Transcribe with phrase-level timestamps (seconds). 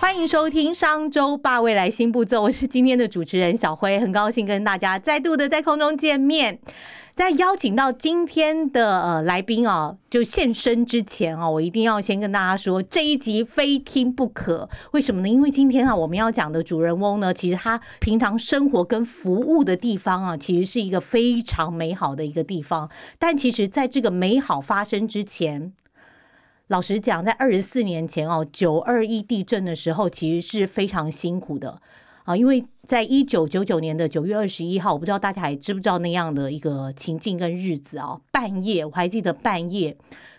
[0.00, 6.58] 欢迎收听商周吧未来新步骤，我是今天的主持人小辉，很高兴跟大家再度的在空中见面。
[7.14, 14.66] 在邀请到今天的呃来宾啊，就现身之前啊，我一定要先跟大家说，这一集非听不可。
[14.92, 15.28] 为什么呢？
[15.28, 22.90] 因为今天啊，我们要讲的主人翁呢，其实他平常生活跟服务的地方啊，其实是一个非常美好的一个地方。
[23.18, 25.74] 但其实，在这个美好发生之前，
[26.70, 31.82] 老实讲，在二十四年前哦，九二一地震的时候，其实是非常辛苦的
[32.22, 39.96] 啊，因为在一九九九年的九月二十一号，我不知道大家还知不知道那样的一个情境跟日子啊，半夜我还记得半夜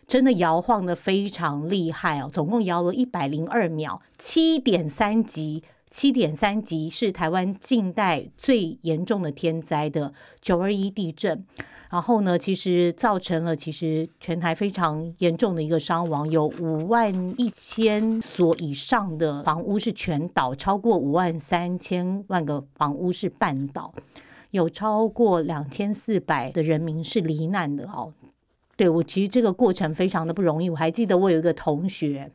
[0.08, 11.46] 真的摇晃的非常厉害哦，总共摇了一百零二秒，七点三级，七点三级是台湾近代最严重的天灾的九二一地震。
[11.92, 23.94] 然后呢，其实造成了其实全台非常严重的一个伤亡，有五万一千所以上的房屋是全倒，超过五万三千万个房屋是半倒，
[24.52, 28.14] 有超过两千四百的人民是罹难的哦。
[28.78, 32.32] 对我其实这个过程非常的不容易，我还记得我有一个同学。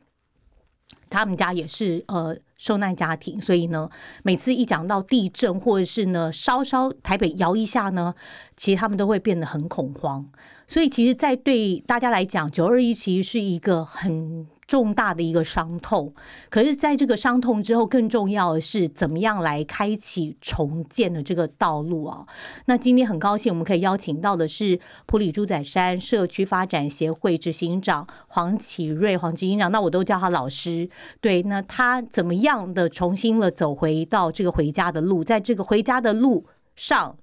[1.09, 3.89] 他们家也是呃受难家庭，所以呢，
[4.23, 8.13] 每次一讲到地震或者是呢稍稍台北摇一下呢，
[8.55, 10.29] 其实他们都会变得很恐慌。
[10.67, 14.47] 所以其实，在对大家来讲，九二一其实是一个很。
[14.67, 16.13] 重大的一个伤痛，
[16.49, 22.27] 可是在这个伤痛之后，更重要的是怎么样来开启重建的这个道路啊？
[22.65, 30.89] 那今天很高兴，我们可以邀请到的是普里猪仔山社区发展协会执行长黄启瑞，黄执行长，那我都叫他老师。
[31.21, 37.15] 对，那他怎么样的重新了走回到这个回家的路，在这个回家的路上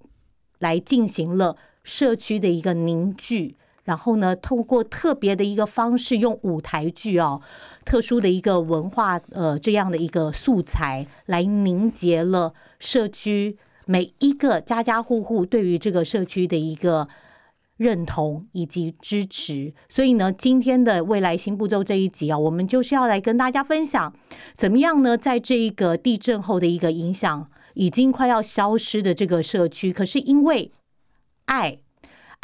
[0.61, 3.59] 来进行了社区的一个凝聚。
[3.85, 7.43] 然后呢，透过特别的一个方式，用舞台剧哦，
[7.85, 17.07] 特殊的一个文化呃这样的一个素材，来凝结了社区每一个家家户户对于这个社区的一个
[17.77, 19.75] 认同以及支持。
[19.91, 24.11] 所以呢，今天的未来新步骤这一集啊，我们就是要来跟大家分享，
[24.57, 30.73] 怎么样呢，在这一个地震后的一个影响已经快要消失的这个社区，可是因为
[31.45, 31.81] 爱。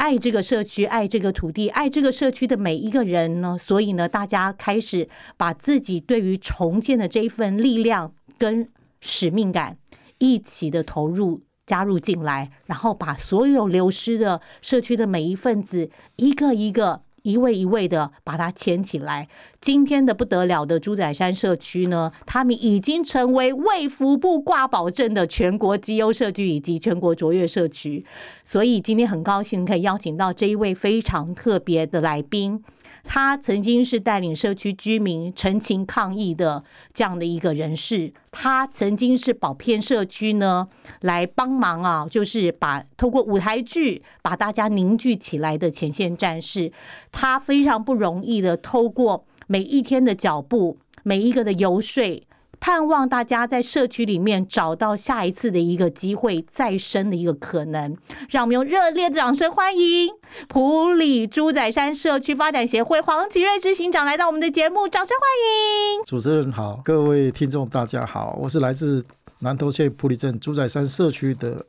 [0.01, 5.07] 爱这个社区，爱这个土地，爱这个社区的每一个人呢，所以呢，大家开始
[5.37, 8.67] 把自己对于重建的这一份力量跟
[8.99, 9.77] 使命感
[10.17, 17.03] 一起的投入加入进来，然后把所有流失的社区的每一份子一个一个。
[17.23, 19.27] 一位一位的把它牵起来。
[19.59, 28.05] 今天的不得了的猪仔山社区呢，他们已经成为卫福部挂保证的全国绩优社区以及全国卓越社区。
[28.43, 32.63] 所以今天很高兴可以邀请到这一位非常特别的来宾。
[33.03, 36.63] 他曾经是带领社区居民陈情抗议的
[36.93, 40.67] 这样的一个人士，他曾经是保片社区呢
[41.01, 46.71] 来帮忙啊，就是把透过舞台剧把大家凝聚起来的前线战士，
[47.11, 52.23] 他非常不容易的透过每一天的脚步，每一个的游说。
[52.61, 57.97] 盼望大家在社区里面找到下一次的一个机会再生的一个可能，
[58.29, 60.09] 让我们用热烈的掌声欢迎
[60.47, 66.05] 普里猪仔山社区发展协会黄奇瑞执行长来到我们的节目，掌声欢迎！
[66.05, 69.03] 主持人好，各位听众大家好，我是来自
[69.39, 71.65] 南投县普里镇猪仔山社区的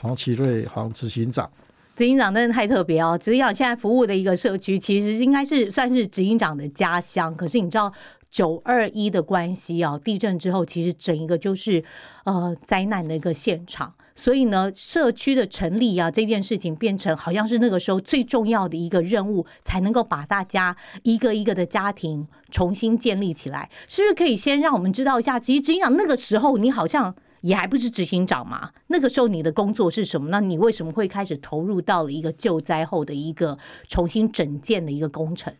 [0.00, 1.50] 黄奇瑞黄执行长。
[1.96, 3.18] 执行长真的太特别哦！
[3.18, 7.92] 执行长现在服务的一个社区，其实应该是算是执行长的家乡，可是你知道。
[8.36, 11.82] 九二一的关系啊，地震之后，其实整一个就是
[12.24, 23.70] 呃灾难的一个现场，所以呢，社区的成立啊，这件事情变成好像是那个时候最重要的一个任务，才能够把大家一个一个的家庭重新建立起来。
[23.88, 25.38] 是不是可以先让我们知道一下？
[25.40, 28.68] 其实执行长那个时候，你好像也还不是执行长嘛？
[28.88, 30.28] 那个时候你的工作是什么？
[30.28, 33.56] 那你为什么会开始投入到了一个救灾后的一个
[33.88, 35.50] 重新整建的一个工程？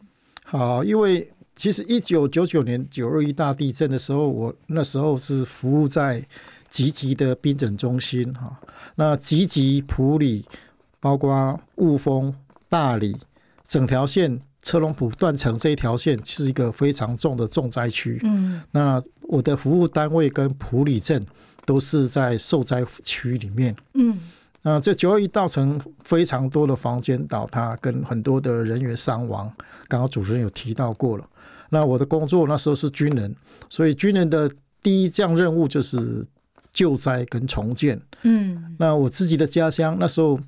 [0.44, 1.26] 好，因为。
[1.56, 6.22] 其实一九九九年九二一大地震的时候，我那时候是服务在
[6.68, 8.60] 集集的冰诊中心哈。
[8.96, 10.44] 那集集普里，
[11.00, 12.32] 包括雾峰、
[12.68, 13.16] 大理，
[13.66, 18.20] 整条线车龙埔断层这一条线是一个非常重的重灾区。
[18.24, 21.24] 嗯，那我的服务单位跟普里镇
[21.64, 23.74] 都是在受灾区里面。
[23.94, 24.18] 嗯，
[24.60, 29.50] 那这九二一造成非常多的房间倒塌，跟很多的人员伤亡。
[29.88, 31.26] 刚刚主持人有提到过了。
[31.70, 33.34] 那我的工作那时候是军人，
[33.68, 34.50] 所以军人的
[34.82, 36.24] 第一项任务就是
[36.72, 38.00] 救灾跟重建。
[38.22, 40.38] 嗯，那我自己的家乡那时候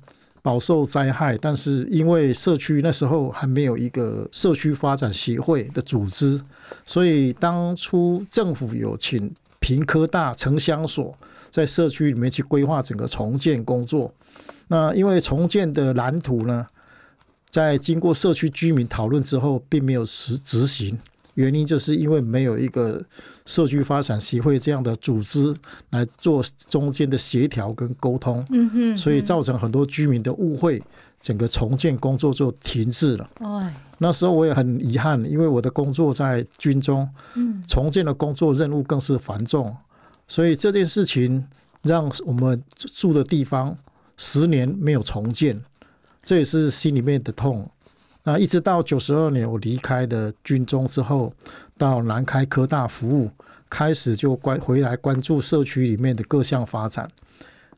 [0.41, 6.39] 饱受灾害，但是因为社区那时候还没有一个社区发展协会的组织，
[6.85, 11.13] 所以当初政府有请平科大城乡所
[11.49, 14.13] 在社区里面去规划整个重建工作。
[14.69, 16.65] 那因为重建的蓝图呢，
[17.49, 20.97] 在经过社区居民讨论之后，并没有实执行。
[21.35, 23.01] 原因就是因为没有一个
[23.45, 25.55] 社区发展协会这样的组织
[25.91, 30.83] 来做中间的协调跟沟通，嗯哼，所以造成很多居民的误会，
[31.21, 33.29] 整个重建工作就停滞了。
[33.39, 39.73] 哎，那时候我也很遗憾，因为我的工作在军中，嗯，重建的工作任务更是繁重，
[40.27, 41.47] 所以这件事情
[41.83, 43.77] 让我们住的地方
[44.17, 45.61] 十年没有重建，
[46.21, 47.69] 这也是心里面的痛。
[48.23, 51.33] 那一直到九十二年我离开的军中之后，
[51.77, 53.31] 到南开科大服务，
[53.69, 57.09] 开始就关回来关注社区里面的各项发展，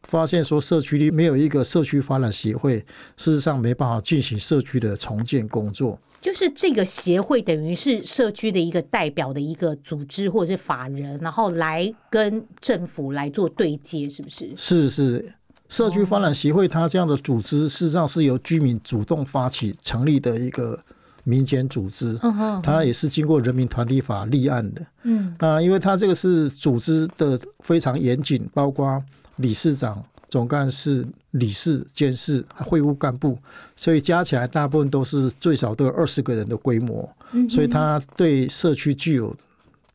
[0.04, 2.80] 发现说社区里没有一个社区发展协会，
[3.16, 5.98] 事实上没办法进行社区的重建工作。
[6.20, 14.52] 就是这个协会等于是社区的一个代表的一个组织或者是法人，然后来跟政府来做对接，是不是？
[14.56, 15.34] 是是。
[15.72, 20.78] 社区发展协会，它这样的组织事实上是由居民主动发起成立的一个
[21.24, 22.20] 民间组织，
[22.62, 24.86] 它也是经过人民团体法立案的。
[25.04, 29.02] 嗯，那因为它这个是组织的非常严谨，包括
[29.38, 33.38] 理事长、总干事、理事、监事、会务干部，
[33.78, 37.10] 所以加起来大部分都是最少都有二十个人的规模，
[37.50, 39.34] 所以它对社区具有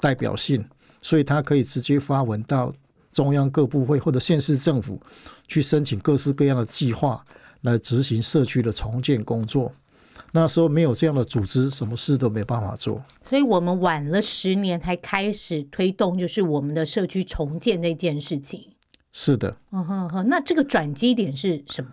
[0.00, 0.64] 代表性，
[1.02, 2.73] 所以它可以直接发文到
[3.16, 5.00] 中央各部会或者县市政府。
[5.48, 7.24] 去申请各式各样的计划
[7.60, 9.72] 来执行社区的重建工作。
[10.32, 13.00] 那时候没有这样的组织，什么事都没办法做。
[13.30, 18.72] 所以我们晚了十年才开始推动，就是我们的社区重建这件事情。
[19.12, 20.28] 是的，嗯哼哼。
[20.28, 21.92] 那这个转机点是什么？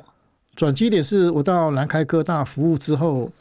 [0.56, 3.32] 转机点是我到南开科大服务之后，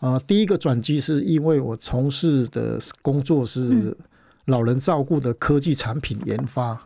[0.00, 3.96] 呃，第一个转机是因为我从事的工作是
[4.44, 6.72] 老人照顾的科技产品研发。
[6.72, 6.78] 嗯，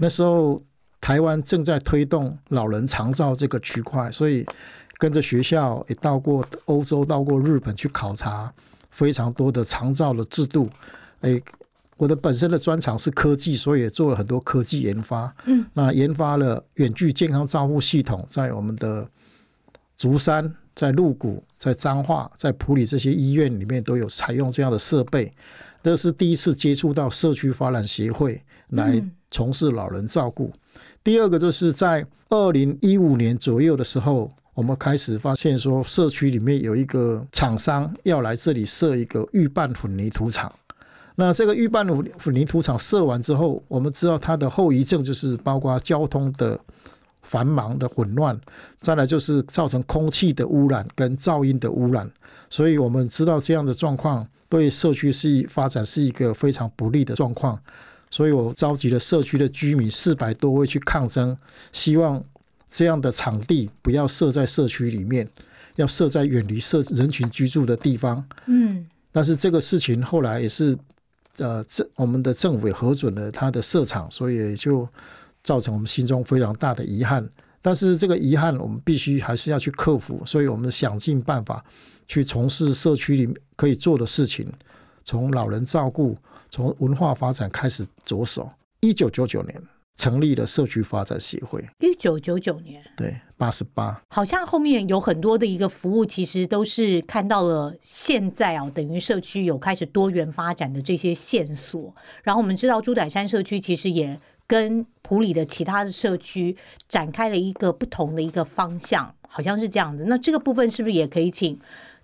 [0.00, 0.62] 那时候。
[1.00, 4.44] 台湾正在推动老人长照这个区块，所以
[4.98, 8.52] 跟着学校也到过欧洲、到过日本去考察
[8.90, 10.68] 非常多的长照的制度。
[11.20, 11.40] 哎，
[11.96, 15.32] 我的本身的专长是科技，所以也做了很多科技研发。
[15.46, 19.08] 嗯，那研发了远距健康照护系统，在我们的
[19.96, 25.32] 竹山、在鹿谷、在彰化、在普里这些医院里面都有采用这样的设备。
[25.80, 30.52] 这是第一次接触到社区发展协会来从事老人照顾。
[31.02, 40.52] 第二个就是在二零一五年左右的时候，我们开始发现说，社区里面有一个厂商要来这里设一个预拌混凝土厂。
[41.14, 46.58] 那这个预拌混凝土厂设完之后，我们知道它的后遗症就是包括交通的
[47.22, 48.38] 繁忙的混乱，
[48.78, 52.08] 再来就是造成空气的污染跟噪音的污染。
[52.50, 57.58] 所以我们知道这样的状况对社区是发展是一个非常不利的状况。
[58.10, 61.36] 所以我召集了社区的居民四百多位去抗争，
[61.72, 62.24] 希望
[62.68, 65.28] 这样的场地不要设在社区里面，
[65.76, 68.24] 要设在远离社人群居住的地方。
[68.46, 70.76] 嗯，但是这个事情后来也是，
[71.36, 74.88] 呃，政我们的政府也核准了他的设场，所以也就
[75.42, 77.28] 造成我们心中非常大的遗憾。
[77.60, 81.62] 但是这个遗憾我们必须还是要去克服，所以我们想尽办法
[82.06, 84.50] 去从事社区里可以做的事情，
[85.04, 86.16] 从老人照顾。
[86.48, 88.50] 从文化发展开始着手，
[88.80, 89.62] 一九九九年
[89.96, 91.64] 成立了社区发展协会。
[91.80, 101.94] 一九九九年，对，八十八，好像后面有很多的一个服务，其实都是看到了现在啊，等于社区有开始多元发展的这些线索。
[102.22, 106.56] 然后我们知道，朱仔山社区其实也跟普里的其他的社区
[106.88, 110.04] 展开了一个不同的一个方向，好像是这样子。
[110.06, 111.58] 那这个部分是不是也可以请？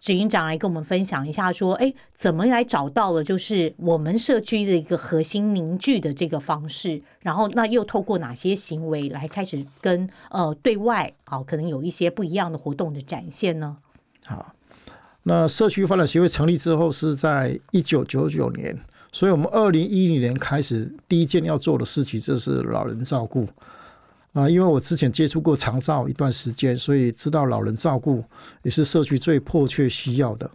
[0.04, 7.00] 执行长来跟我们分享一下，说：“哎，怎么来找到了就是我们社区的一个核心凝聚的这个方式？
[7.20, 13.78] 然后，那又透过哪些行为来开始跟呃对外啊，可能有一些不一样的活动的展现呢？”
[14.26, 14.54] 好，
[15.22, 18.78] 那社区发展协会成立之后是在一九九九年，
[19.10, 23.48] 所以我们二零一零年开始第一件要做的事情就是老人照顾。
[24.34, 28.22] 啊，因为我之前接触过长照一段时间，所以知道老人照顾
[28.62, 30.50] 也是社区最迫切需要的。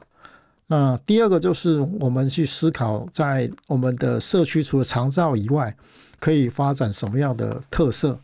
[0.68, 5.76] 那第二个就是我们去思考，在我们的社区除了长照以外，
[6.20, 8.20] 可以发展什么样的特色？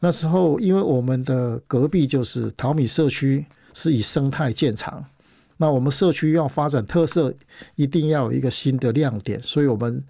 [0.00, 5.04] 那时候，因为我们的隔壁就是淘米社区，是以生态建厂。
[5.58, 7.32] 那我们社区要发展特色，
[7.76, 10.02] 一定要有一个新的亮点，所以我们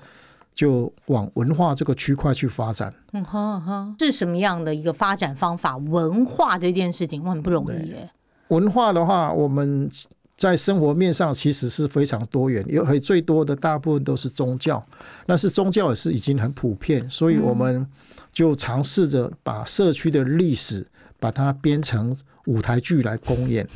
[0.56, 2.92] 就往文化这个区块去发展。
[3.12, 5.76] 嗯哼哼，是什么样的一个发展方法？
[5.76, 8.10] 文化这件事情，我很不容易耶。
[8.48, 9.88] 文化的话，我们
[10.34, 14.84] 在生活面上其实是非常多元，有最多的大部分都是宗教，
[15.26, 17.86] 但是宗教也是已经很普遍，所以我们
[18.32, 20.84] 就尝试着把社区的历史
[21.20, 22.16] 把它编成。
[22.46, 23.66] 舞台剧来公演，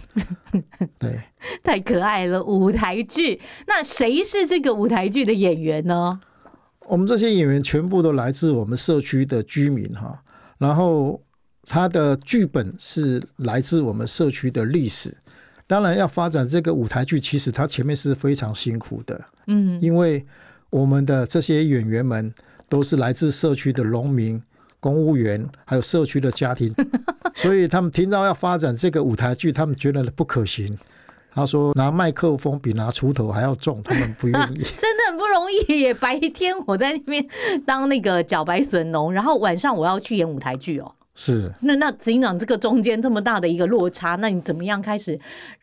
[0.96, 1.20] 对，
[1.60, 2.40] 太可爱了。
[2.40, 6.20] 舞台剧，那谁是这个舞台剧的演员呢？
[6.90, 10.20] 我们这些演员全部都来自我们社区的居民哈，
[10.59, 11.23] 然后
[11.66, 15.16] 他的剧本是来自我们社区的历史。
[15.68, 20.26] 当然，要发展这个舞台剧，其实他前面是非常辛苦的，嗯，因为
[20.68, 22.35] 我们的这些演员们
[22.68, 24.42] 都是来自社区的农民。
[24.82, 26.75] 公务员还有社区的家庭，
[27.37, 30.75] 所以他们听到要发展这个舞台剧，他们觉得不可行。
[31.32, 34.56] 他说拿麦克风比拿锄头还要重，他们不愿意。
[34.76, 35.94] 真的很不容易耶！
[35.94, 37.25] 白天我在那边
[37.64, 40.92] 当那个脚白笋农，然后晚上我要去演舞台剧哦。
[41.14, 41.52] 是。
[41.60, 45.18] 那那执行长这个中间这么大的一个落差，那你怎么样开始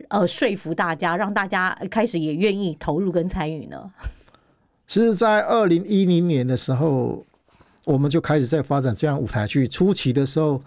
[0.09, 3.91] 呃说服大家，让大家开始也愿意投入跟参与呢？
[4.87, 7.23] 是在二零一零年的时候。
[7.87, 9.65] 我们就开始在发展这样舞台剧。
[9.65, 10.61] 初期的时候，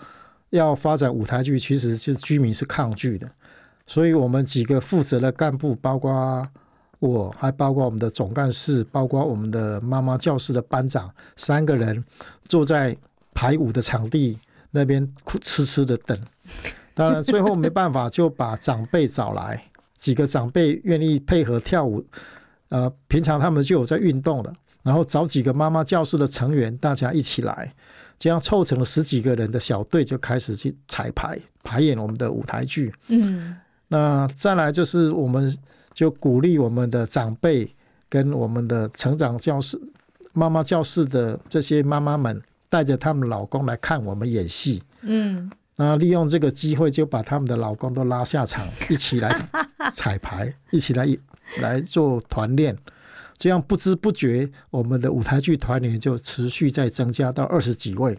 [0.49, 3.31] 要发展舞台剧，其实是居民是抗拒的。
[3.91, 6.47] 所以我们几个负责的干部，包括
[7.01, 12.05] 我，还包括我们的总干事，包括我们的妈妈教室的班长，三个人
[12.45, 12.97] 坐在
[13.35, 14.39] 排舞的场地
[14.71, 16.17] 那边痴痴的等。
[16.95, 19.61] 当然，最后没办法，就把长辈找来，
[19.97, 22.07] 几个长辈愿意配合跳舞。
[22.69, 24.55] 呃，平常他们就有在运动的。
[24.85, 27.75] 然后找几个妈妈教室的成员，大家一起来，
[28.17, 32.95] 这样凑成了十几个人的小队，就开始去彩排排演我们的舞台剧。
[33.09, 33.57] 嗯，
[33.93, 35.53] 那再来就是我们
[35.93, 37.69] 就鼓励我们的长辈
[38.09, 39.81] 跟我们的成长教室、
[40.33, 44.81] 妈妈教室的这些妈妈们，带着他们老公来看我们演戏。
[45.03, 49.49] 嗯，那利用这个机会，就把他们的老公都拉下场，一起来
[49.93, 51.07] 彩排， 一起来
[51.61, 52.79] 来做团练。
[53.37, 58.17] 这样不知不觉，我们的舞台剧团员就持续在增加到二十几位。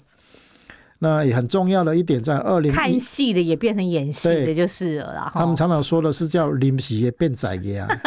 [1.04, 5.32] 那也很重要的一点，在二零看戏的也变成演戏的，就是了。
[5.34, 7.90] 他们常常说的是叫“临时变仔爷”啊。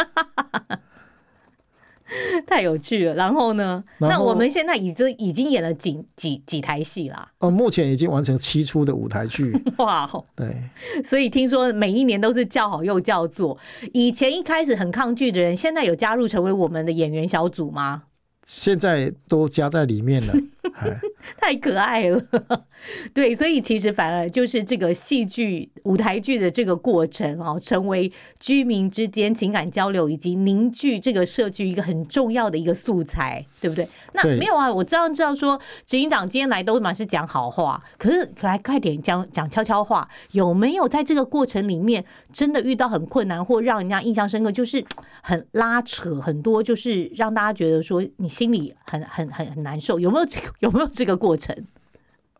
[2.47, 3.83] 太有趣了，然后呢？
[3.99, 7.29] 那我们现在已经已经演了几几几台戏啦？
[7.41, 9.53] 哦，目前已经完成七出的舞台剧。
[9.79, 10.55] 哇哦，对，
[11.03, 13.59] 所以听说每一年都是叫好又叫座。
[13.93, 18.05] 以前一开始很抗拒的人，现在有加入成为我们的演员小组吗？
[18.47, 20.35] 现在都加在里面了。
[21.39, 22.21] 太可爱了，
[23.13, 33.87] 对，所以其实反而就是这个戏剧舞台剧的这个过程啊，成为居民之间情感交流以及凝聚这个社区一个很重要的一个素材，对不对？
[34.13, 44.85] 那没有啊，我这样知道说，执行长今天来都满是讲好话，可是来快点讲讲悄悄话，有没有在这个过程里面真的遇到很困难或让人家印象深刻，就是
[45.23, 50.54] 很拉扯很多，就是让大家觉得说你心里很很很很难受，有没有这个？
[50.61, 51.57] 有没有这个过程？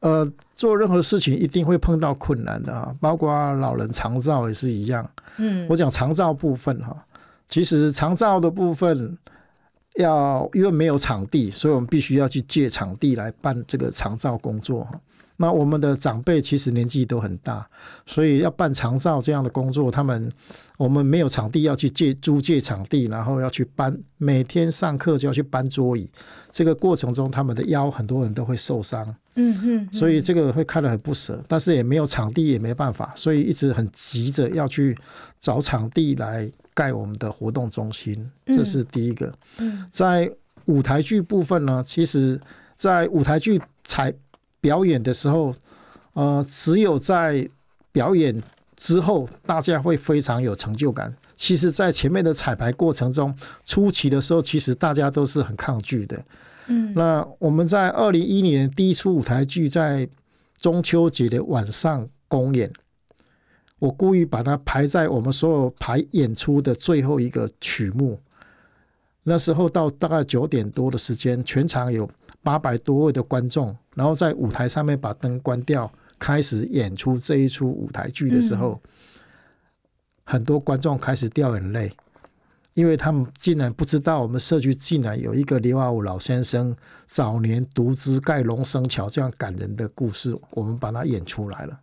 [0.01, 5.09] 呃，做任何事情一定会碰到困难的啊，包括老人长照也是一样。
[5.39, 6.95] 嗯，我讲长照部分哈，
[7.49, 9.17] 其实长照的部分
[9.97, 14.87] 要因为没有场地，所以我们必须要去借场地来办这个长照工作。
[15.37, 17.69] 那我们的长辈其实年纪都很大，
[18.07, 20.31] 所以要办长照这样的工作，他们
[20.77, 26.09] 我们没有场地要去借租借场地，然后要去搬，每天上课就要去搬桌椅，
[26.53, 34.97] 这个过程中他们的腰很多人都会受伤，嗯嗯，所以这个会看得很不舍，但是也没有场地也没办法，所以一直很急着要去
[35.41, 39.33] 找场地来盖我们的活动中心，这是第一个。
[39.91, 40.31] 在
[40.67, 42.41] 舞台剧部分呢，其实，
[42.77, 44.15] 在舞台剧采。
[44.65, 45.53] 表演的时候，
[46.15, 47.47] 呃，只有在
[47.93, 48.43] 表演
[48.77, 51.15] 之后，大家会非常有成就感。
[51.37, 56.25] 其实，在前面的彩排过程中，初期的时候，其实大家都是很抗拒的。
[56.69, 60.09] 嗯，那我们在二零一年第一出舞台剧在
[60.59, 62.73] 中秋节的晚上公演，
[63.79, 68.19] 我故意把它排在我们所有排演出的最后一个曲目。
[69.25, 72.09] 那时候到大概九点多的时间，全场有。
[72.45, 78.81] 八百多位的观众，然后在舞台上面把灯关掉，开始演出这一出舞台剧的时候，
[80.23, 81.91] 很多观众开始掉眼泪。
[82.75, 91.81] 因为他们竟然不知道我们社区竟然有一个刘阿五老先生早年独资盖龙生桥这样感人的故事，我们把它演出来了。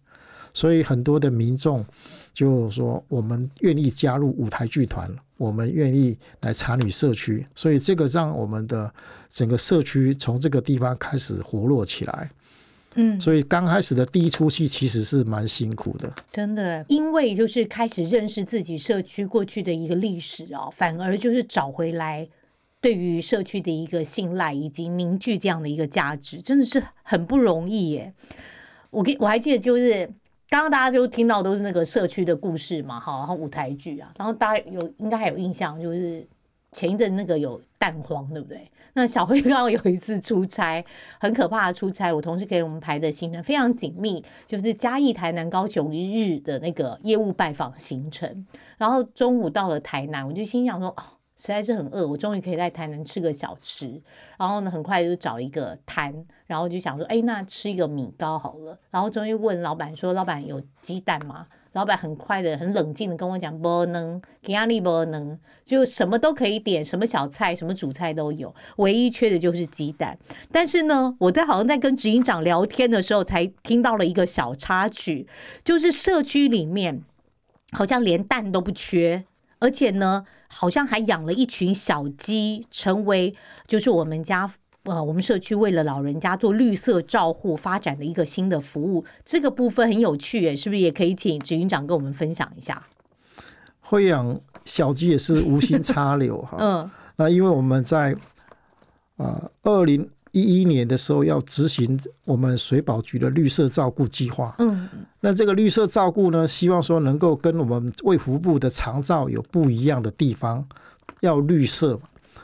[0.54, 1.86] 所以很多的民众
[2.34, 5.10] 就说，我们愿意加入舞台剧团，
[5.42, 7.46] 我们愿意来参与社区。
[7.56, 8.94] 所以这个让我们的
[9.28, 12.30] 整个社区从这个地方开始活络起来。
[12.96, 16.14] 嗯，所以刚开始的第一出戏其实是蛮辛苦的。
[16.30, 22.28] 真的，因为就是开始认识自己社区过去的一个历史哦，反而就是找回来
[22.80, 28.14] 对于社区的一个信赖以及凝聚这样的一个价值，真的是很不容易耶。
[28.92, 30.08] 我给我还记得就是。
[30.52, 36.28] 刚刚大家就听到都是那个社区的故事嘛，哈，然后舞台剧啊，然后大家有应该还有印象，就是
[36.74, 38.70] 前一阵那个有蛋黄，对不对？
[38.92, 40.84] 那小辉刚刚有一次出差，
[41.22, 48.46] 很可怕的出差，我同事给我们排的行程非常紧密，就是嘉义、台南、高雄一日的那个业务拜访行程，
[48.78, 51.21] 然后中午到了台南，我就心想说，哦。
[51.42, 54.00] 实在是很饿，我终于可以在台南吃个小吃。
[54.38, 56.14] 然后呢，很快就找一个摊，
[56.46, 58.78] 然后就想说，哎，那吃一个米糕好了。
[58.92, 61.48] 然后终于问老板说，老板有鸡蛋吗？
[61.74, 70.16] 老板很快的、很冷静的跟我讲，不能，给压力不能，就什么都可以点，什么小菜、什么主菜都有，唯一缺的就是鸡蛋。
[70.52, 75.26] 但是呢，我在好像在跟执行长聊天的时候，才听到了一个小插曲，
[75.64, 77.02] 就是社区里面
[77.72, 79.24] 好像连蛋都不缺，
[79.62, 80.26] 而且呢。
[80.54, 83.34] 好像还养了一群小鸡，成为
[83.68, 84.52] 就是我们家
[84.84, 89.06] 呃我们社区为了老人家做绿色照护发展的一个新的服务。
[89.24, 92.86] 这个部分很有趣诶，是不是也可以请执行长跟我们分享一下？
[93.80, 96.58] 会养小鸡也是无心插柳哈。
[96.60, 98.14] 嗯，那因为我们在
[99.16, 100.10] 啊二零。
[100.32, 104.56] 一一年的时候要执行我们水保局的绿色照顾计划。
[104.60, 104.88] 嗯，
[105.20, 110.66] 那这个绿色照顾呢，希望说能够跟我们卫福部的长照有不一样的地方，
[111.20, 112.00] 要绿色。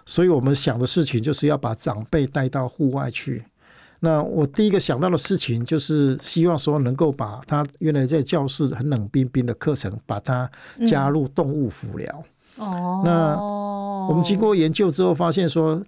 [0.06, 3.44] 所以我们想的事情就是要把长辈带到户外去。
[4.00, 10.50] 那我第一个想到的事情就是希望说能够把他原来在教室很冷冰冰的课程，把它
[10.88, 12.24] 加入动物辅疗。
[12.58, 13.38] 哦，那
[14.10, 15.82] 我们经过研究之后发现说。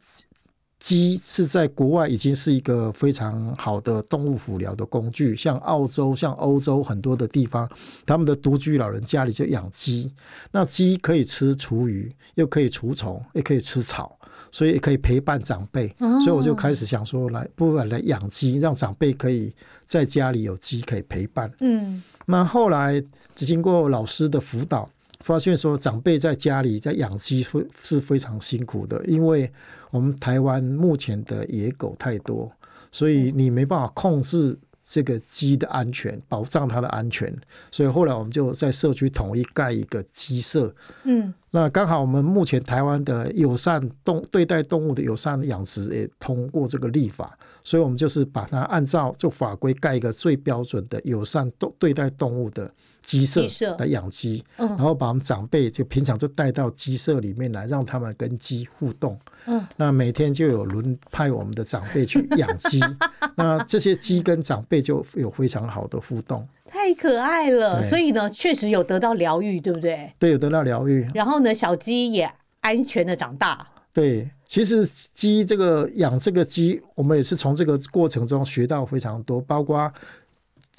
[0.79, 7.69] 鸡是在国外已经是一个非常好的动物辅疗的工具，像澳洲、像欧洲很多的地方，
[8.05, 10.11] 他们的独居老人家里就养鸡。
[10.51, 14.17] 那鸡可以吃厨余，又可以除虫，也可以吃草，
[14.51, 15.93] 所以可以陪伴长辈。
[16.23, 19.53] 所以我就开始想说，来不如来养鸡，让长辈可以
[19.85, 21.51] 在家里有鸡可以陪伴。
[21.59, 23.03] 嗯，那后来
[23.35, 24.89] 经过老师的辅导。
[25.21, 29.51] 发现说，长辈在家里在养鸡会是非常辛苦的，因为
[29.91, 32.51] 我们台湾目前的野狗太多，
[32.91, 37.35] 所以你没办法控制这个鸡的安全，保障它的安全。
[37.71, 40.73] 所以后来我们就在社区统一盖一个鸡舍。
[41.03, 47.37] 嗯，那刚好我们目前台湾的友善动对待动物的友善养殖也通过这个立法，
[47.69, 52.71] 所以我们就是把它按照就法规盖一个最标准的友善动对待动物的。
[53.01, 59.17] 鸡舍来养鸡，然后把我们长辈就平常就带到鸡舍里面来，让他们跟鸡互动。
[59.45, 62.79] 嗯，那每天就有轮派我们的长辈去养鸡，
[63.35, 67.81] 那这些鸡跟长辈就有非常好的互动，太可爱了。
[67.81, 70.13] 所以呢，确实有得到疗愈，对不对？
[70.19, 71.09] 对，有得到疗愈。
[71.15, 72.29] 然后呢，小鸡也
[72.59, 73.65] 安全的长大。
[73.91, 79.89] 对，其实鸡这个养这个鸡，我们也是从这个过程中学到非常多，包括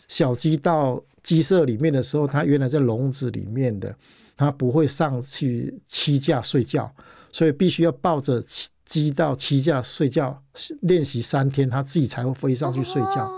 [0.08, 1.02] 小鸡到。
[1.22, 3.94] 鸡舍里面的时候，它原来在笼子里面的，
[4.38, 6.90] 它不会上去栖架睡觉，
[7.30, 8.42] 所以必须要抱着
[8.86, 10.42] 鸡到栖架睡觉，
[10.80, 13.30] 练习三天，它自己才会飞上去睡觉。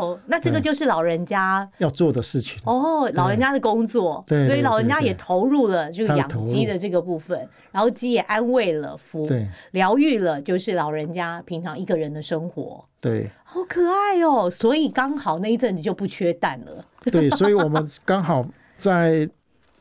[0.00, 2.58] 哦，那这个就是老人家要做的事情。
[2.64, 9.28] 哦，老人家的工作，对，所以老人家也投入了这个养鸡的这个部分，然后鸡也安慰了、服
[9.72, 12.82] 疗愈了，就是老人家平常一个人的生活。
[13.00, 14.50] 对，好可爱哦！
[14.50, 16.84] 所以刚好那一阵子就不缺蛋了。
[17.04, 19.28] 对，所以我们刚好在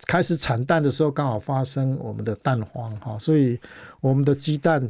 [0.05, 3.59] 开始产蛋的时候，刚好发生我们的蛋荒哈，所以
[4.01, 4.89] 我们的鸡蛋。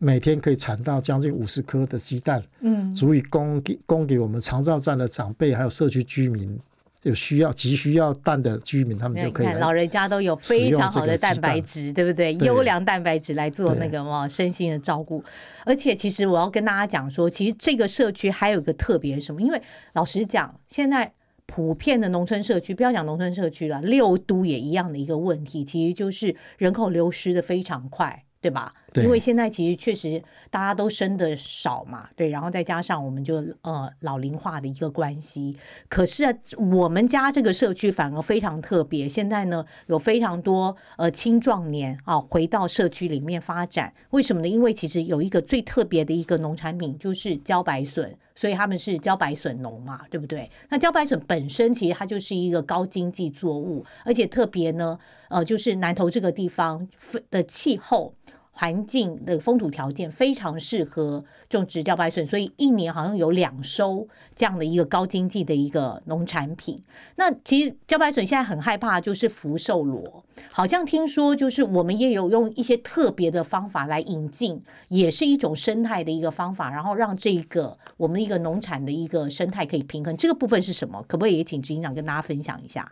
[0.00, 6.58] 每天可以产到将近五十颗的鸡蛋，嗯，足以供给供给我们长照站的长辈还有社区居民
[7.02, 9.46] 有需要急需要蛋的居民，他们就可以。
[9.58, 12.34] 老人家都有非常好的蛋白质，对不对？
[12.34, 15.22] 优良蛋白质来做那个嘛身心的照顾。
[15.64, 19.40] 而且，其实我要跟大家讲说，其实这个社区还有一个特别什么？
[19.40, 21.12] 因为老实讲，现在
[21.46, 28.24] 普遍的农村社区，不要讲农村社区了，六都也一样的一个问题，其实就是人口流失的非常快。
[28.44, 28.70] 对吧？
[28.94, 35.56] 对因为现在其实确实大家都生的少嘛，对，然后再加上我们就呃老龄化的一个关系。
[35.88, 43.92] 可是啊，我们家这个社区反而非常特别，现在呢有非常多呃青壮年啊回到社区里面发展。
[44.10, 44.48] 为什么呢？
[44.48, 48.16] 因为其实有一个最特别的一个农产品就是茭白笋。
[48.36, 50.50] 所以他们是茭白笋农嘛，对不对？
[50.68, 56.88] 那茭白笋本身其实它就是一个高经济作物，而且特别呢，呃，就是南投这个地方
[57.30, 58.12] 的气候。
[58.56, 66.80] 环境的风土条件非常适合种植茭白笋，所以一年好像有两收这样的一个高经济的一个农产品。
[67.16, 80.16] 那其实茭白笋现在很害怕就是福寿螺，好像听说就是我们也有用一些特别的方法来引进，也是一种生态的一个方法，然后让这个我们一个农产的一个生态可以平衡。
[80.16, 81.04] 这个部分是什么？
[81.08, 82.90] 可不可以也请执行长跟大家分享一下？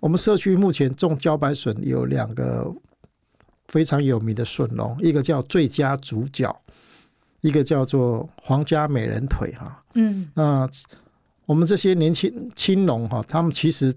[0.00, 2.74] 我们社区目前种茭白笋有两个。
[3.68, 6.54] 非常有名的笋龙，一个叫最佳主角，
[7.40, 9.82] 一个叫做皇家美人腿哈。
[9.94, 10.68] 嗯，那
[11.46, 13.92] 我们这些年轻青龙哈，他们其实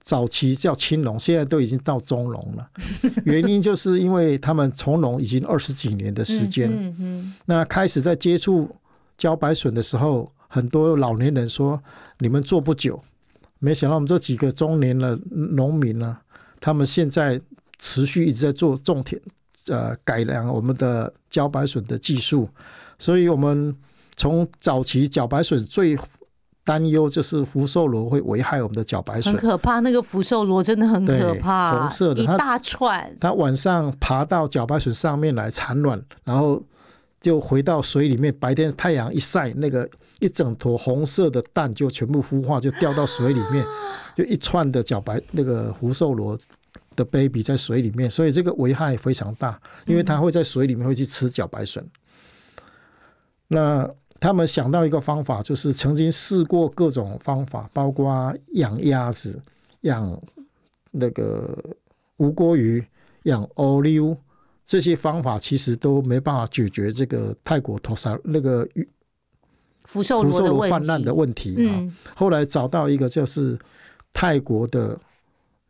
[0.00, 2.70] 早期叫青龙，现在都已经到中龙了。
[3.26, 6.70] 原因就是因为他们从龙已经二十几年的时间。
[6.70, 7.34] 嗯嗯。
[7.46, 8.70] 那开始在接触
[9.18, 11.82] 茭白笋的时候，很多老年人说
[12.18, 13.02] 你们做不久，
[13.58, 16.18] 没想到我们这几个中年的农民呢，
[16.60, 17.40] 他们现在。
[17.78, 19.20] 持续一直在做种田，
[19.68, 22.48] 呃，改良我们的茭白笋的技术，
[22.98, 23.74] 所以我们
[24.16, 25.96] 从早期茭白笋最
[26.64, 29.80] 担忧就是福寿螺会危害我们的茭白笋，很可怕。
[29.80, 33.16] 那个福寿螺真的很可怕，红色的，一大串。
[33.18, 36.62] 它晚上爬到茭白笋上面来产卵，然后
[37.20, 38.34] 就回到水里面。
[38.38, 39.88] 白天太阳一晒，那个
[40.20, 43.64] 一整坨红色的蛋就全部孵化，就掉到水里面，
[44.14, 46.36] 就一串的茭白那个福寿螺。
[46.98, 51.88] 的 baby 在水里面，所以这个危害非常大，因为它会在水里面会去吃茭白笋。
[53.46, 59.40] 那他们想到一个方法，就是曾经试过各种方法，包括养鸭子、
[59.82, 60.20] 养
[60.90, 61.56] 那个
[62.16, 62.84] 无锅鱼、
[63.22, 64.16] 养欧溜
[64.64, 68.68] 这些方法，其实都没办法解决这个泰国头沙那个
[69.84, 71.70] 福寿螺泛滥的问题啊。
[72.16, 73.56] 后来找到一个就是
[74.12, 74.98] 泰国的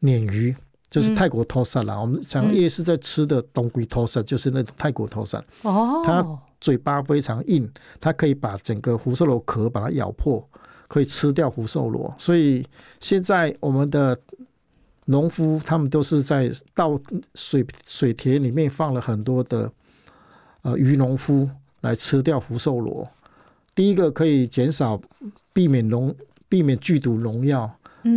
[0.01, 0.57] 鲶鱼。
[0.91, 5.39] 就是泰国托萨啦，我们常夜市在吃的东归托萨，就是那种泰国托萨。
[5.63, 6.27] 哦，它
[6.61, 7.71] 嘴巴非常硬，
[8.01, 10.43] 它可以把整个福寿螺壳把它咬破，
[10.89, 12.15] 可以吃掉福寿螺。
[12.17, 12.67] 所以
[13.01, 14.19] 现在我们的
[15.05, 16.99] 农夫他们都是在到
[17.35, 19.71] 水水田里面放了很多的
[20.63, 21.49] 呃鱼农夫
[21.83, 23.07] 来吃掉福寿螺。
[23.75, 25.01] 第一个可以减少
[25.53, 26.15] 避免农
[26.49, 27.71] 避免剧毒农药，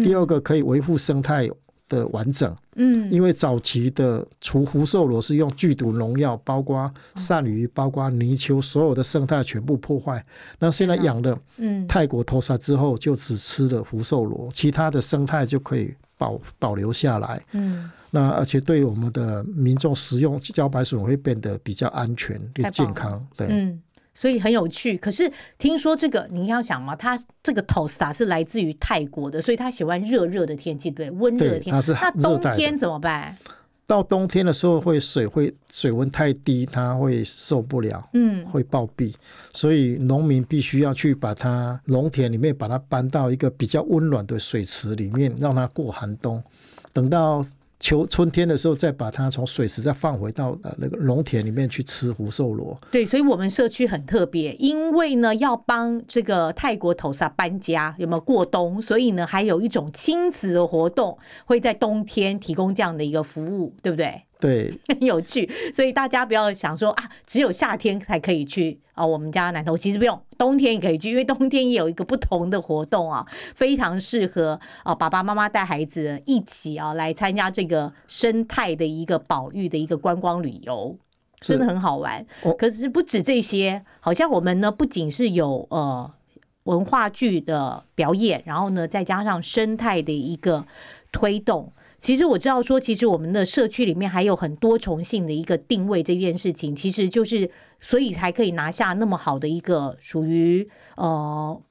[0.03, 1.49] 第二个可以维护生态。
[1.91, 10.25] 的完整，嗯，因为早期的除福寿螺是用剧毒农药，包括鳝鱼、包括泥鳅，所有的生态全部破坏。
[10.59, 17.43] 那现在养的，嗯，泰国头沙之后，就只吃了福寿螺，其他的生态就可以保保留下来。
[17.51, 23.27] 嗯，那而且对我们的民众食用茭白笋会变得比较安全、更健康。
[23.35, 23.81] 对，嗯。
[24.21, 31.91] 所以很有趣，可是听说这个你要想嘛，它这个 tosta 是来自于泰国的，所以他喜欢热热的天气，对，温热的天气。
[31.91, 33.35] 那冬天怎么办？
[33.87, 39.11] 到冬天的时候，会水会水温太低，它会受不了，嗯，会暴毙。
[39.53, 46.41] 所以农民必须要去把它农田里面把它搬到一个比较温暖的水池里面，让它过寒冬。
[46.93, 47.43] 等到
[47.81, 52.79] 秋春天的时候，再把它从水池再放回到呃那个农田里面去吃福寿螺。
[52.91, 58.79] 对，所以我们社区很特别，因为呢要帮这个泰国头萨搬家，有没有过冬？
[58.79, 64.21] 所以呢还有一种亲子的活动，会在冬天提供这样的一个服务，对不对？
[64.41, 69.05] 对，很 有趣，所以大家不要想说啊，只有夏天才可以去啊。
[69.05, 80.97] 我们家南头其实不用，冬天也可以去，因为冬天也有一个不同的活动啊，非常适合啊爸爸妈妈带孩子一起啊来参加这个生态的一个保育的一个观光旅游，
[81.39, 82.25] 真的很好玩。
[82.57, 86.11] 可是不止这些，好像我们呢不仅是有呃
[86.63, 90.65] 文化剧的表演，然后呢再加上生态的一个
[91.11, 91.71] 推动。
[92.01, 101.61] 其实我知道，说其实我们的社区里面还有很多重性的一个定位这件事情，其实就是所以才可以拿下那么好的一个属于呃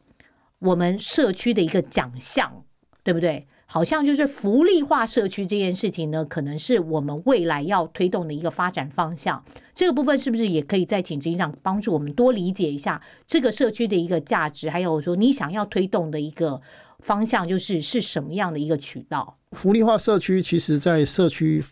[0.60, 2.62] 我们社区的一个奖项，
[3.02, 3.48] 对不对？
[3.66, 9.44] 好像就是福利化社区这件事情呢，可能是我们未来要推动的一个发展方向。
[9.72, 16.60] 这个部分是不是也可以在请执行长帮助我们多理解一下这个社区的一个价值，还有说你想要推动的一个
[17.02, 19.36] 方向，就是是什么样的一个渠道？
[19.52, 21.64] 福利化社区其实，在社区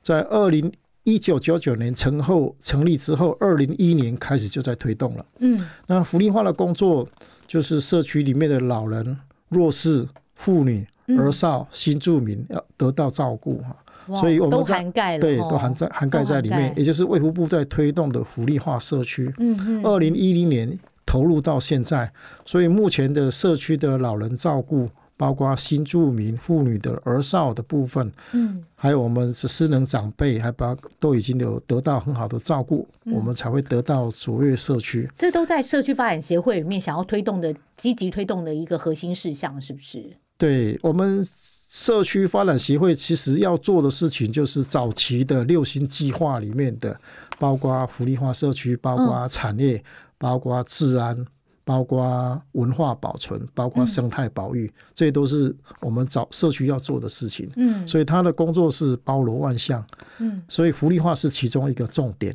[0.00, 0.72] 在二零
[1.04, 5.26] 一九九九年成后成立之后，二零一一年开始就在推动了。
[5.38, 7.08] 嗯那福利化的工作
[7.46, 13.76] 就是社区里面的老人、弱势、妇女、嗯儿少、新住民要得到照顾哈。
[14.16, 19.30] 所以我们都涵盖了，对，哦都涵在涵盖在里面，也就是卫福部在推动的福利化社区。
[19.38, 22.12] 嗯嗯，二零一零年投入到现在，
[22.44, 35.08] 所以目前的社区的老人照顾，包括新住民、妇女的儿少的部分，嗯还有我们是失能长辈，还把都已经有得到很好的照顾，嗯我们才会得到卓越社区。
[35.16, 40.04] 这都在社区发展协会里面想要推动的、积极推动的一个核心事项，是不是？
[40.36, 41.26] 对我们
[41.70, 47.00] 社区发展协会，其实要做的事情就是早期的六星计划里面的，
[47.38, 49.82] 包括福利化社区，包括产业，
[50.18, 51.26] 包括治安。
[51.64, 57.46] 包括文化保存，包括生态保育，这些都是我们找社区要做的事情。
[57.56, 59.84] 嗯所以他的工作是包罗万象，
[60.16, 62.34] 嗯，所以福利化是其中一个重点。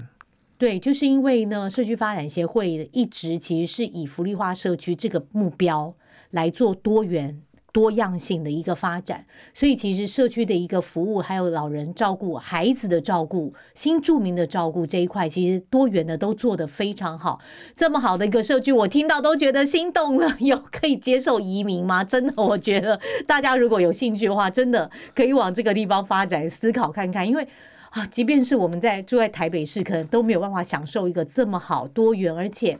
[0.59, 5.95] 对，就是因为呢，社区发展协会一直其实是以福利化社区这个目标
[6.29, 7.41] 来做多元。
[7.73, 17.41] 多样性的一个发展，所以其实社区的一个服务，还有老人照顾、孩子的照顾、新住民的照顾这一块，其实多元的都做得非常好。
[17.75, 20.29] 这么好的一个社区，我听到都觉得心动了。
[20.39, 22.03] 有可以接受移民吗？
[22.03, 27.45] 真的，我觉得大家如果有兴趣的话，真的可以往这个地方发展思考看看，因为。
[27.93, 32.79] 啊，即便是我们在住在台北市，可能都没有办法享受一个这么好多元，而且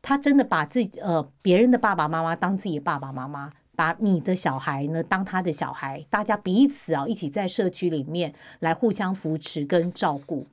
[0.00, 10.46] 他真的把自己呃别人的爸爸妈妈当自己的爸爸妈妈，把你的小孩呢当他的小孩，大家彼此啊一起在社区里面来互相扶持跟照顾。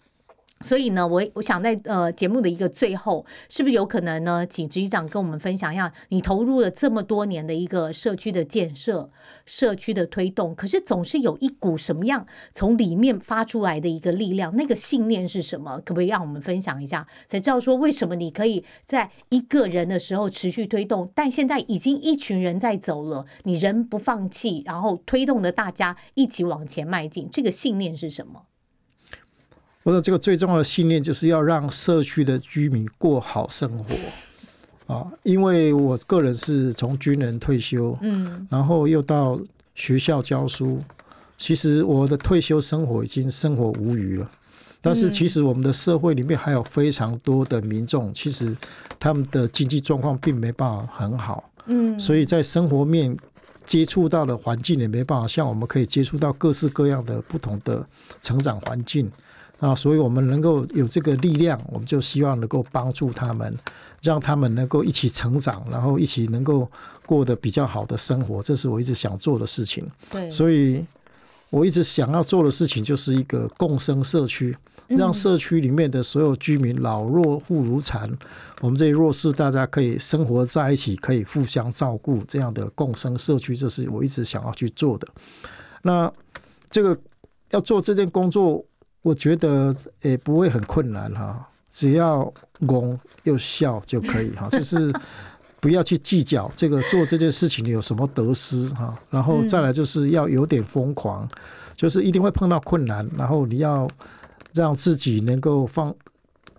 [0.64, 9.10] 所以呢，我我想在呃节目的一个最后，是不是有可能呢，请执行长跟我们分享一下，你投入了这么多年的一个社区的建设、
[9.46, 15.78] 社区的推动，可是总是有一股什么样从里面发出来的一个力量，那个信念是什么？
[15.86, 28.44] 可不可以让我们分享一下，才知道说为什么你可以在一个人的时候持续推动，但现在已经一群人在走了，你人不放弃，然后推动的大家一起往前迈进，这个信念是什么？
[29.84, 35.08] 我说这个最重要的信念就是要让社区的居民过好生活啊！
[35.24, 39.40] 因为我个人是从军人退休，嗯然后又到
[39.74, 40.80] 学校教书，
[41.38, 44.30] 其实我的退休生活已经生活无余了。
[44.84, 48.56] 但是其实我们的社会里面还有非常多的民众，其实
[49.00, 53.16] 他们的经济状况并没办法很好，嗯所以在生活面
[53.64, 57.86] 接触到的环境也没办法像我们可以接触到各式各样的不同的
[58.22, 59.12] 成长环境
[59.62, 63.56] 啊，所以我们能够有这个力量，我们就希望能够帮助他们，
[64.02, 66.68] 让他们能够一起成长，然后一起能够
[67.06, 69.88] 过得比较好的生活，这是我一直想做的事情。
[70.10, 70.84] 对，所以
[71.52, 78.10] 我一直想要做的事情就是一个共生社区，让社区里面的所有居民老弱妇孺残，
[78.62, 85.08] 我们这些弱势大家可以生活在一起，可以互相照顾，这样的共生社区，这是我一直想要去做的。
[85.84, 86.12] 那
[86.72, 86.98] 这个
[87.52, 88.66] 要做这件工作，
[89.02, 92.32] 我觉得也不会很困难哈，只要
[92.66, 94.94] 拱又笑就可以哈， 就是。
[95.62, 101.30] 不要去计较这个做这件事情有什么得失哈，然后再来就是要有点疯狂，
[101.76, 103.88] 就是一定会碰到困难，然后你要
[104.56, 105.94] 让自己能够放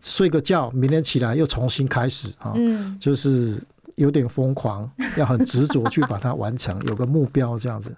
[0.00, 3.60] 睡个觉，明天起来又重新开始啊，嗯就是
[3.96, 7.92] 有点疯狂，要很执着去把它完成，有个目标这样子。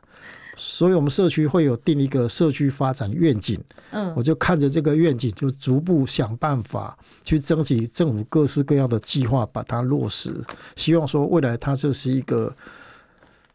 [0.56, 3.58] 所以，我们社区会有定一个社区发展愿景，
[3.90, 10.32] 嗯我就看着这个愿景，就逐步想办法去争取政府各式各样的计划，把它落实。
[10.76, 12.54] 希望说未来它就是一个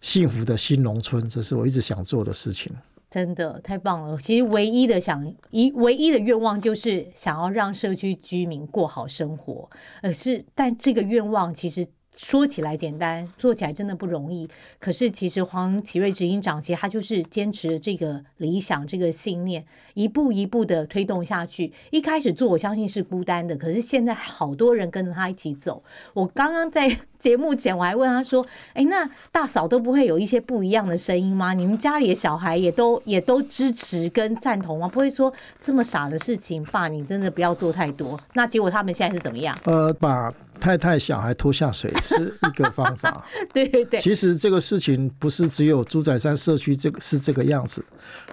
[0.01, 2.71] 幸福的新农村，这是我一直想做的事情。
[3.09, 4.15] 真的太棒了！
[4.19, 9.67] 其实唯一的想一唯一的愿望就是想要让社区居民过好生活，
[10.03, 11.83] 呃是，但这个愿望其实
[12.15, 14.49] 说起来简单，做起来真的不容易。
[14.79, 21.71] 可是其实黄奇瑞执行长其实他就是坚持这个理想、这个信念，一步一步的推动下去。
[21.91, 25.83] 一开始做，我相信是孤单的，可是现在好多人跟着他一起走。
[26.13, 31.53] 我刚刚在节目前我还问他说：“哎，那大嫂都不会有一些不一样的声音吗？
[31.53, 34.87] 你们家里的小孩也都也都支持跟赞同吗？
[34.87, 39.57] 不会说这么傻的事情，爸，你真的不要做太多。”那结果他们现在是怎么样？
[39.65, 43.25] 呃，把太太、小孩拖下水是一个方法。
[43.53, 47.83] 对对对，其实这个事情不是只有猪仔山社区这个是这个样子，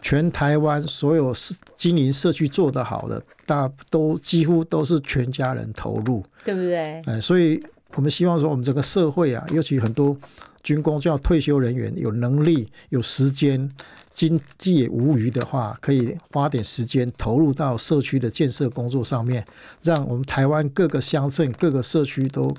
[0.00, 7.02] 全台湾所有是经营社区做得好的，大都几乎都是全家人投入，对不对？
[7.06, 7.60] 哎，所以
[7.94, 10.16] 我们希望说，我们整个社会啊，尤其很多
[10.62, 13.70] 军工叫退休人员，有能力、有时间。
[14.16, 19.44] 经济无余的话，可以花点时间投入到社区的建设工作上面，
[19.82, 22.50] 让我们台湾各个乡镇、各个社区都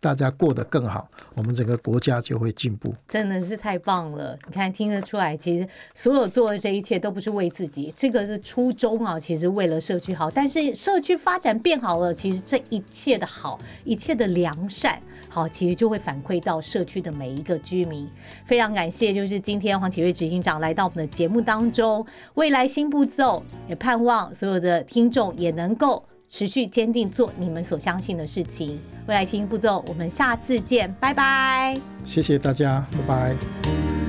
[0.00, 2.94] 大家过得更好，我们整个国家就会进步。
[3.06, 4.38] 真的是太棒了！
[4.46, 10.30] 你看听得出来，其实所有做的这一切都不是为自己，这个是初衷啊，其实为了社区好。
[10.30, 14.98] 但是社区发展变好了，其实这一切的好，一切的良善。
[15.28, 18.06] 好，其实就会反馈到社区的每一个居民。
[18.44, 22.04] 非常感谢，就是今天黄启瑞执行长来到我们节目当中。
[22.34, 28.78] 未来新步骤，也盼望所有的听众也能够持续坚定做你们所相信的事情。
[29.06, 31.78] 未来新步骤，我们下次见，拜拜。
[32.04, 34.01] 谢谢大家，拜拜。